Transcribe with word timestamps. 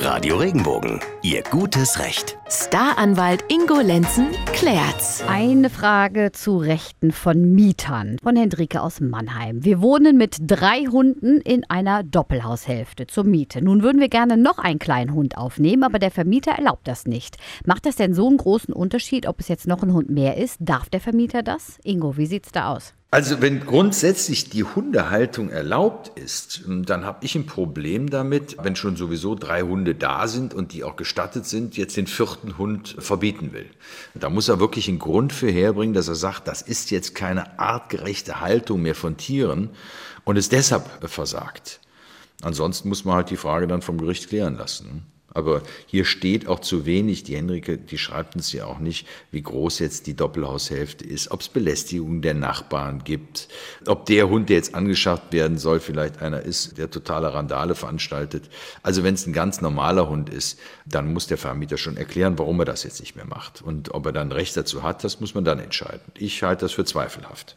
Radio 0.00 0.36
Regenbogen, 0.36 1.00
Ihr 1.22 1.42
gutes 1.42 1.98
Recht. 1.98 2.37
Staranwalt 2.50 3.44
Ingo 3.48 3.78
Lenzen 3.80 4.28
klärt's. 4.54 5.22
Eine 5.28 5.68
Frage 5.68 6.32
zu 6.32 6.56
Rechten 6.56 7.12
von 7.12 7.54
Mietern 7.54 8.16
von 8.22 8.36
Hendrike 8.36 8.80
aus 8.80 9.00
Mannheim. 9.00 9.66
Wir 9.66 9.82
wohnen 9.82 10.16
mit 10.16 10.36
drei 10.40 10.86
Hunden 10.86 11.42
in 11.42 11.68
einer 11.68 12.02
Doppelhaushälfte 12.02 13.06
zur 13.06 13.24
Miete. 13.24 13.60
Nun 13.60 13.82
würden 13.82 14.00
wir 14.00 14.08
gerne 14.08 14.38
noch 14.38 14.56
einen 14.56 14.78
kleinen 14.78 15.12
Hund 15.12 15.36
aufnehmen, 15.36 15.84
aber 15.84 15.98
der 15.98 16.10
Vermieter 16.10 16.52
erlaubt 16.52 16.88
das 16.88 17.04
nicht. 17.04 17.36
Macht 17.66 17.84
das 17.84 17.96
denn 17.96 18.14
so 18.14 18.26
einen 18.26 18.38
großen 18.38 18.72
Unterschied, 18.72 19.26
ob 19.26 19.40
es 19.40 19.48
jetzt 19.48 19.66
noch 19.66 19.82
ein 19.82 19.92
Hund 19.92 20.08
mehr 20.08 20.38
ist? 20.38 20.56
Darf 20.60 20.88
der 20.88 21.00
Vermieter 21.00 21.42
das? 21.42 21.78
Ingo, 21.84 22.16
wie 22.16 22.26
sieht's 22.26 22.50
da 22.50 22.72
aus? 22.74 22.94
Also 23.10 23.40
wenn 23.40 23.60
grundsätzlich 23.60 24.50
die 24.50 24.64
Hundehaltung 24.64 25.48
erlaubt 25.48 26.12
ist, 26.18 26.64
dann 26.66 27.06
habe 27.06 27.24
ich 27.24 27.34
ein 27.36 27.46
Problem 27.46 28.10
damit, 28.10 28.58
wenn 28.62 28.76
schon 28.76 28.96
sowieso 28.96 29.34
drei 29.34 29.62
Hunde 29.62 29.94
da 29.94 30.28
sind 30.28 30.52
und 30.52 30.74
die 30.74 30.84
auch 30.84 30.96
gestattet 30.96 31.46
sind, 31.46 31.78
jetzt 31.78 31.96
den 31.96 32.06
vierten 32.06 32.37
Hund 32.58 32.96
verbieten 32.98 33.52
will. 33.52 33.70
Da 34.14 34.30
muss 34.30 34.48
er 34.48 34.60
wirklich 34.60 34.88
einen 34.88 34.98
Grund 34.98 35.32
für 35.32 35.50
herbringen, 35.50 35.94
dass 35.94 36.08
er 36.08 36.14
sagt, 36.14 36.48
das 36.48 36.62
ist 36.62 36.90
jetzt 36.90 37.14
keine 37.14 37.58
artgerechte 37.58 38.40
Haltung 38.40 38.82
mehr 38.82 38.94
von 38.94 39.16
Tieren 39.16 39.70
und 40.24 40.36
es 40.36 40.48
deshalb 40.48 40.86
versagt. 41.08 41.80
Ansonsten 42.42 42.88
muss 42.88 43.04
man 43.04 43.16
halt 43.16 43.30
die 43.30 43.36
Frage 43.36 43.66
dann 43.66 43.82
vom 43.82 43.98
Gericht 43.98 44.28
klären 44.28 44.56
lassen. 44.56 45.06
Aber 45.38 45.62
hier 45.86 46.04
steht 46.04 46.48
auch 46.48 46.58
zu 46.58 46.84
wenig, 46.84 47.22
die 47.22 47.36
Henrike, 47.36 47.78
die 47.78 47.96
schreibt 47.96 48.34
uns 48.34 48.52
ja 48.52 48.66
auch 48.66 48.80
nicht, 48.80 49.06
wie 49.30 49.40
groß 49.40 49.78
jetzt 49.78 50.08
die 50.08 50.16
Doppelhaushälfte 50.16 51.04
ist, 51.04 51.30
ob 51.30 51.42
es 51.42 51.48
Belästigung 51.48 52.22
der 52.22 52.34
Nachbarn 52.34 53.04
gibt, 53.04 53.46
ob 53.86 54.04
der 54.06 54.28
Hund, 54.28 54.48
der 54.48 54.56
jetzt 54.56 54.74
angeschafft 54.74 55.32
werden 55.32 55.56
soll, 55.56 55.78
vielleicht 55.78 56.20
einer 56.20 56.42
ist, 56.42 56.76
der 56.76 56.90
totale 56.90 57.32
Randale 57.32 57.76
veranstaltet. 57.76 58.50
Also 58.82 59.04
wenn 59.04 59.14
es 59.14 59.28
ein 59.28 59.32
ganz 59.32 59.60
normaler 59.60 60.08
Hund 60.08 60.28
ist, 60.28 60.58
dann 60.84 61.12
muss 61.12 61.28
der 61.28 61.38
Vermieter 61.38 61.78
schon 61.78 61.96
erklären, 61.96 62.36
warum 62.36 62.58
er 62.58 62.64
das 62.64 62.82
jetzt 62.82 62.98
nicht 62.98 63.14
mehr 63.14 63.26
macht. 63.26 63.62
Und 63.62 63.94
ob 63.94 64.06
er 64.06 64.12
dann 64.12 64.32
Recht 64.32 64.56
dazu 64.56 64.82
hat, 64.82 65.04
das 65.04 65.20
muss 65.20 65.36
man 65.36 65.44
dann 65.44 65.60
entscheiden. 65.60 66.00
Ich 66.16 66.42
halte 66.42 66.64
das 66.64 66.72
für 66.72 66.84
zweifelhaft. 66.84 67.56